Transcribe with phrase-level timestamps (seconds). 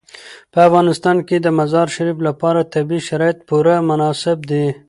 [0.51, 4.65] په افغانستان کې د مزارشریف لپاره طبیعي شرایط پوره مناسب دي.